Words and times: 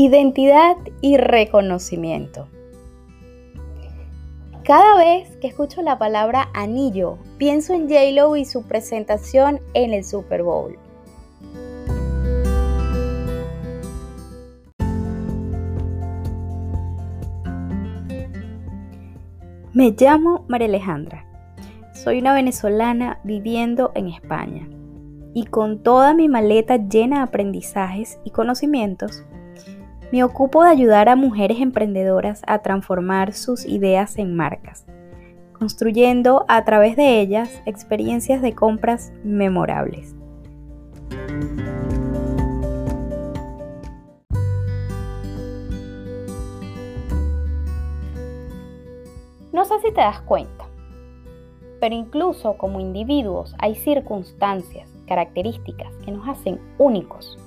Identidad 0.00 0.76
y 1.00 1.16
reconocimiento. 1.16 2.46
Cada 4.62 4.96
vez 4.96 5.28
que 5.38 5.48
escucho 5.48 5.82
la 5.82 5.98
palabra 5.98 6.50
anillo, 6.54 7.18
pienso 7.36 7.74
en 7.74 7.88
J-Lo 7.88 8.36
y 8.36 8.44
su 8.44 8.62
presentación 8.62 9.60
en 9.74 9.92
el 9.92 10.04
Super 10.04 10.44
Bowl. 10.44 10.78
Me 19.72 19.96
llamo 19.98 20.44
María 20.46 20.68
Alejandra. 20.68 21.26
Soy 21.92 22.20
una 22.20 22.34
venezolana 22.34 23.18
viviendo 23.24 23.90
en 23.96 24.06
España 24.06 24.68
y 25.34 25.46
con 25.46 25.82
toda 25.82 26.14
mi 26.14 26.28
maleta 26.28 26.76
llena 26.76 27.16
de 27.16 27.22
aprendizajes 27.24 28.20
y 28.22 28.30
conocimientos, 28.30 29.24
me 30.10 30.24
ocupo 30.24 30.64
de 30.64 30.70
ayudar 30.70 31.08
a 31.08 31.16
mujeres 31.16 31.60
emprendedoras 31.60 32.42
a 32.46 32.60
transformar 32.60 33.34
sus 33.34 33.66
ideas 33.66 34.16
en 34.16 34.34
marcas, 34.34 34.86
construyendo 35.52 36.44
a 36.48 36.64
través 36.64 36.96
de 36.96 37.20
ellas 37.20 37.62
experiencias 37.66 38.40
de 38.40 38.54
compras 38.54 39.12
memorables. 39.22 40.14
No 49.52 49.64
sé 49.64 49.78
si 49.80 49.92
te 49.92 50.00
das 50.00 50.20
cuenta, 50.20 50.64
pero 51.80 51.94
incluso 51.94 52.56
como 52.56 52.80
individuos 52.80 53.54
hay 53.58 53.74
circunstancias, 53.74 54.88
características 55.06 55.92
que 56.04 56.12
nos 56.12 56.28
hacen 56.28 56.60
únicos 56.78 57.38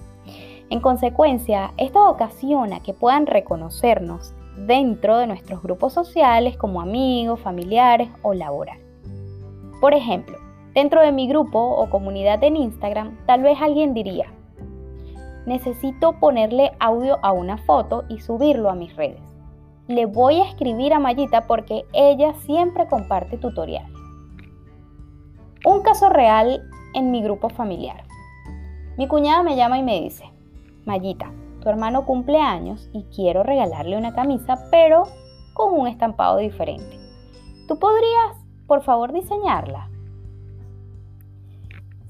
en 0.71 0.79
consecuencia, 0.79 1.73
esto 1.75 2.09
ocasiona 2.09 2.79
que 2.79 2.93
puedan 2.93 3.27
reconocernos 3.27 4.33
dentro 4.55 5.17
de 5.17 5.27
nuestros 5.27 5.61
grupos 5.61 5.91
sociales 5.91 6.55
como 6.55 6.79
amigos, 6.79 7.41
familiares 7.41 8.07
o 8.21 8.33
laboral. 8.33 8.79
Por 9.81 9.93
ejemplo, 9.93 10.37
dentro 10.73 11.01
de 11.01 11.11
mi 11.11 11.27
grupo 11.27 11.59
o 11.59 11.89
comunidad 11.89 12.41
en 12.45 12.55
Instagram, 12.55 13.17
tal 13.25 13.43
vez 13.43 13.57
alguien 13.61 13.93
diría, 13.93 14.31
necesito 15.45 16.13
ponerle 16.21 16.71
audio 16.79 17.19
a 17.21 17.33
una 17.33 17.57
foto 17.57 18.05
y 18.07 18.21
subirlo 18.21 18.69
a 18.69 18.75
mis 18.75 18.95
redes. 18.95 19.21
Le 19.89 20.05
voy 20.05 20.39
a 20.39 20.45
escribir 20.45 20.93
a 20.93 20.99
Mayita 20.99 21.47
porque 21.47 21.83
ella 21.91 22.33
siempre 22.45 22.87
comparte 22.87 23.37
tutoriales. 23.37 23.91
Un 25.65 25.81
caso 25.81 26.07
real 26.07 26.61
en 26.93 27.11
mi 27.11 27.21
grupo 27.21 27.49
familiar. 27.49 28.05
Mi 28.97 29.09
cuñada 29.09 29.43
me 29.43 29.57
llama 29.57 29.77
y 29.77 29.83
me 29.83 29.99
dice, 29.99 30.30
Mayita, 30.85 31.31
tu 31.61 31.69
hermano 31.69 32.05
cumple 32.05 32.39
años 32.39 32.89
y 32.91 33.03
quiero 33.15 33.43
regalarle 33.43 33.97
una 33.97 34.13
camisa, 34.13 34.67
pero 34.71 35.03
con 35.53 35.79
un 35.79 35.87
estampado 35.87 36.37
diferente. 36.37 36.97
¿Tú 37.67 37.77
podrías, 37.77 38.37
por 38.65 38.81
favor, 38.81 39.13
diseñarla? 39.13 39.89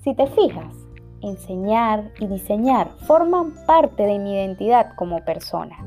Si 0.04 0.16
te 0.16 0.26
fijas, 0.28 0.74
enseñar 1.22 2.12
y 2.20 2.28
diseñar 2.28 2.90
forman 3.06 3.54
parte 3.68 4.04
de 4.04 4.20
mi 4.20 4.34
identidad 4.34 4.96
como 4.96 5.24
persona. 5.26 5.78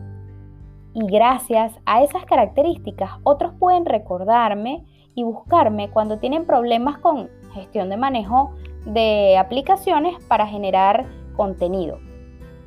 Y 0.92 1.06
gracias 1.06 1.72
a 1.86 2.04
esas 2.04 2.24
características, 2.26 3.12
otros 3.24 3.54
pueden 3.58 3.86
recordarme 3.86 4.84
y 5.14 5.24
buscarme 5.24 5.90
cuando 5.90 6.18
tienen 6.18 6.44
problemas 6.44 6.98
con 6.98 7.30
gestión 7.54 7.88
de 7.88 7.96
manejo 7.96 8.52
de 8.84 9.38
aplicaciones 9.38 10.22
para 10.24 10.46
generar 10.46 11.06
contenido 11.34 11.98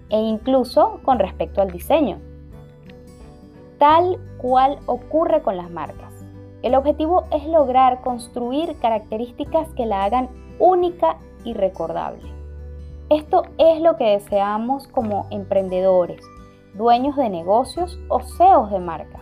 e 0.09 0.17
incluso 0.17 0.99
con 1.03 1.19
respecto 1.19 1.61
al 1.61 1.71
diseño. 1.71 2.19
Tal 3.77 4.17
cual 4.37 4.79
ocurre 4.85 5.41
con 5.41 5.57
las 5.57 5.69
marcas. 5.69 6.13
El 6.63 6.75
objetivo 6.75 7.25
es 7.31 7.45
lograr 7.45 8.01
construir 8.01 8.77
características 8.79 9.69
que 9.73 9.85
la 9.85 10.03
hagan 10.03 10.29
única 10.59 11.17
y 11.43 11.53
recordable. 11.53 12.23
Esto 13.09 13.43
es 13.57 13.79
lo 13.79 13.95
que 13.95 14.05
deseamos 14.05 14.87
como 14.87 15.27
emprendedores, 15.29 16.21
dueños 16.73 17.15
de 17.15 17.29
negocios 17.29 17.97
o 18.09 18.19
CEOs 18.19 18.71
de 18.71 18.79
marca. 18.79 19.19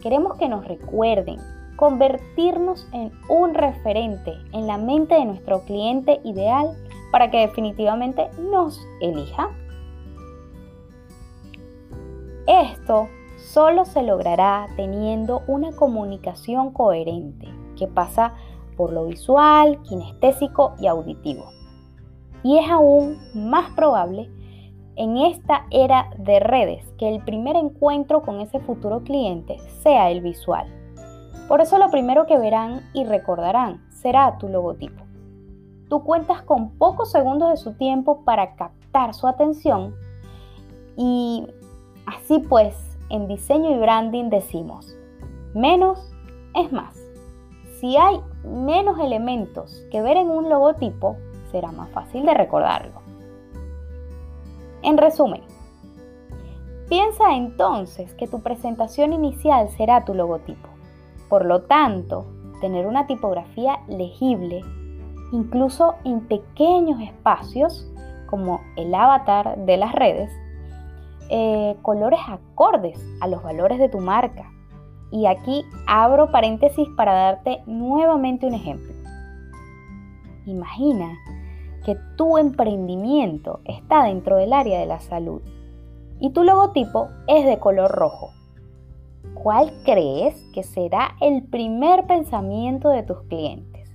Queremos 0.00 0.36
que 0.36 0.48
nos 0.48 0.64
recuerden, 0.66 1.40
convertirnos 1.76 2.86
en 2.92 3.10
un 3.28 3.54
referente 3.54 4.34
en 4.52 4.66
la 4.66 4.78
mente 4.78 5.14
de 5.14 5.24
nuestro 5.24 5.64
cliente 5.64 6.20
ideal 6.22 6.76
para 7.10 7.30
que 7.30 7.38
definitivamente 7.38 8.28
nos 8.38 8.80
elija. 9.00 9.50
Esto 12.46 13.08
solo 13.36 13.84
se 13.84 14.02
logrará 14.02 14.66
teniendo 14.76 15.42
una 15.46 15.72
comunicación 15.72 16.72
coherente 16.72 17.48
que 17.76 17.86
pasa 17.86 18.34
por 18.76 18.92
lo 18.92 19.06
visual, 19.06 19.80
kinestésico 19.82 20.74
y 20.78 20.86
auditivo. 20.86 21.44
Y 22.42 22.58
es 22.58 22.70
aún 22.70 23.18
más 23.34 23.70
probable 23.72 24.30
en 24.96 25.16
esta 25.16 25.66
era 25.70 26.10
de 26.18 26.38
redes 26.38 26.84
que 26.98 27.08
el 27.08 27.24
primer 27.24 27.56
encuentro 27.56 28.22
con 28.22 28.40
ese 28.40 28.60
futuro 28.60 29.02
cliente 29.02 29.58
sea 29.82 30.10
el 30.10 30.20
visual. 30.20 30.66
Por 31.48 31.60
eso 31.60 31.78
lo 31.78 31.90
primero 31.90 32.26
que 32.26 32.38
verán 32.38 32.82
y 32.92 33.04
recordarán 33.04 33.84
será 33.90 34.38
tu 34.38 34.48
logotipo. 34.48 35.02
Tú 35.88 36.04
cuentas 36.04 36.42
con 36.42 36.70
pocos 36.78 37.10
segundos 37.10 37.50
de 37.50 37.56
su 37.56 37.74
tiempo 37.74 38.24
para 38.24 38.54
captar 38.54 39.14
su 39.14 39.26
atención 39.26 39.94
y 40.96 41.46
Así 42.06 42.38
pues, 42.38 42.74
en 43.10 43.28
diseño 43.28 43.70
y 43.70 43.78
branding 43.78 44.30
decimos, 44.30 44.96
menos 45.54 46.10
es 46.54 46.72
más. 46.72 46.96
Si 47.80 47.96
hay 47.96 48.20
menos 48.44 48.98
elementos 48.98 49.84
que 49.90 50.00
ver 50.00 50.16
en 50.16 50.30
un 50.30 50.48
logotipo, 50.48 51.16
será 51.50 51.70
más 51.72 51.90
fácil 51.90 52.24
de 52.24 52.34
recordarlo. 52.34 53.00
En 54.82 54.98
resumen, 54.98 55.42
piensa 56.88 57.34
entonces 57.34 58.12
que 58.14 58.26
tu 58.26 58.40
presentación 58.40 59.12
inicial 59.12 59.68
será 59.70 60.04
tu 60.04 60.14
logotipo. 60.14 60.68
Por 61.28 61.46
lo 61.46 61.62
tanto, 61.62 62.26
tener 62.60 62.86
una 62.86 63.06
tipografía 63.06 63.80
legible, 63.88 64.62
incluso 65.32 65.94
en 66.04 66.26
pequeños 66.26 67.00
espacios 67.00 67.90
como 68.26 68.60
el 68.76 68.94
avatar 68.94 69.56
de 69.58 69.76
las 69.76 69.92
redes, 69.92 70.32
eh, 71.36 71.76
colores 71.82 72.20
acordes 72.28 72.96
a 73.20 73.26
los 73.26 73.42
valores 73.42 73.80
de 73.80 73.88
tu 73.88 73.98
marca. 73.98 74.52
Y 75.10 75.26
aquí 75.26 75.64
abro 75.84 76.30
paréntesis 76.30 76.86
para 76.96 77.12
darte 77.12 77.60
nuevamente 77.66 78.46
un 78.46 78.54
ejemplo. 78.54 78.94
Imagina 80.46 81.12
que 81.84 81.96
tu 82.16 82.38
emprendimiento 82.38 83.62
está 83.64 84.04
dentro 84.04 84.36
del 84.36 84.52
área 84.52 84.78
de 84.78 84.86
la 84.86 85.00
salud 85.00 85.42
y 86.20 86.30
tu 86.30 86.44
logotipo 86.44 87.08
es 87.26 87.44
de 87.44 87.58
color 87.58 87.90
rojo. 87.90 88.30
¿Cuál 89.34 89.72
crees 89.84 90.40
que 90.54 90.62
será 90.62 91.16
el 91.20 91.42
primer 91.42 92.06
pensamiento 92.06 92.90
de 92.90 93.02
tus 93.02 93.22
clientes? 93.22 93.90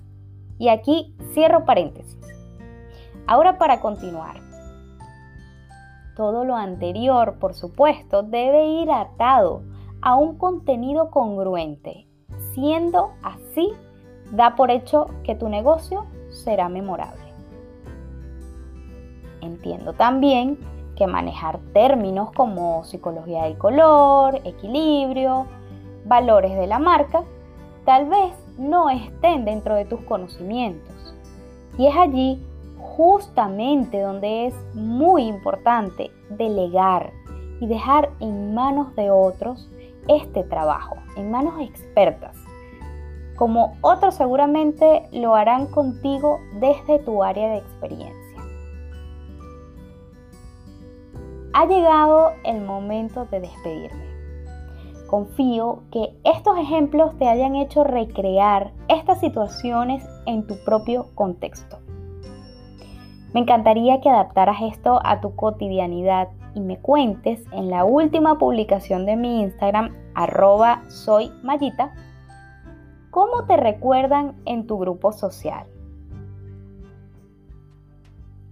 Y 0.57 0.67
aquí 0.67 1.15
cierro 1.33 1.63
paréntesis. 1.63 2.19
Ahora 3.27 3.57
para 3.57 3.79
continuar, 3.79 4.48
todo 6.19 6.43
lo 6.43 6.57
anterior, 6.57 7.35
por 7.39 7.53
supuesto, 7.53 8.23
debe 8.23 8.67
ir 8.81 8.91
atado 8.91 9.61
a 10.01 10.17
un 10.17 10.37
contenido 10.37 11.11
congruente, 11.11 12.07
siendo 12.51 13.11
así, 13.23 13.71
da 14.29 14.57
por 14.57 14.69
hecho 14.69 15.05
que 15.23 15.35
tu 15.35 15.47
negocio 15.47 16.07
será 16.27 16.67
memorable. 16.67 17.23
Entiendo 19.39 19.93
también 19.93 20.59
que 20.97 21.07
manejar 21.07 21.57
términos 21.71 22.33
como 22.33 22.83
psicología 22.83 23.43
del 23.43 23.57
color, 23.57 24.41
equilibrio, 24.43 25.45
valores 26.03 26.53
de 26.59 26.67
la 26.67 26.79
marca, 26.79 27.23
tal 27.85 28.09
vez 28.09 28.33
no 28.57 28.89
estén 28.89 29.45
dentro 29.45 29.73
de 29.73 29.85
tus 29.85 30.01
conocimientos. 30.01 31.15
Y 31.77 31.87
es 31.87 31.95
allí 31.95 32.45
justamente 32.79 34.01
donde 34.01 34.47
es 34.47 34.55
muy 34.73 35.23
importante 35.23 36.11
delegar 36.29 37.11
y 37.59 37.67
dejar 37.67 38.09
en 38.19 38.53
manos 38.53 38.95
de 38.95 39.11
otros 39.11 39.69
este 40.07 40.43
trabajo, 40.43 40.95
en 41.15 41.29
manos 41.29 41.59
expertas, 41.61 42.35
como 43.35 43.77
otros 43.81 44.15
seguramente 44.15 45.07
lo 45.11 45.35
harán 45.35 45.67
contigo 45.67 46.39
desde 46.59 46.99
tu 46.99 47.23
área 47.23 47.49
de 47.49 47.57
experiencia. 47.57 48.15
Ha 51.53 51.65
llegado 51.65 52.31
el 52.43 52.61
momento 52.61 53.25
de 53.25 53.41
despedirme. 53.41 54.09
Confío 55.07 55.83
que 55.91 56.13
estos 56.23 56.57
ejemplos 56.57 57.17
te 57.17 57.27
hayan 57.27 57.55
hecho 57.55 57.83
recrear 57.83 58.71
estas 58.87 59.19
situaciones 59.19 60.05
en 60.25 60.45
tu 60.45 60.55
propio 60.63 61.07
contexto. 61.15 61.79
Me 63.33 63.41
encantaría 63.41 64.01
que 64.01 64.09
adaptaras 64.09 64.57
esto 64.61 64.99
a 65.03 65.21
tu 65.21 65.35
cotidianidad 65.35 66.29
y 66.55 66.61
me 66.61 66.79
cuentes 66.79 67.43
en 67.51 67.69
la 67.69 67.85
última 67.85 68.37
publicación 68.39 69.05
de 69.05 69.15
mi 69.15 69.41
Instagram, 69.41 69.95
arroba 70.15 70.81
soy 70.89 71.31
cómo 73.11 73.45
te 73.45 73.57
recuerdan 73.57 74.35
en 74.45 74.65
tu 74.65 74.79
grupo 74.79 75.11
social. 75.11 75.67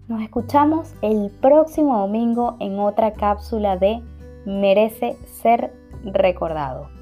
Nos 0.08 0.22
escuchamos 0.22 0.94
el 1.02 1.32
próximo 1.42 2.00
domingo 2.00 2.56
en 2.60 2.80
otra 2.80 3.14
cápsula 3.14 3.78
de 3.78 4.02
Merece 4.46 5.18
ser 5.26 5.74
recordado. 6.04 6.97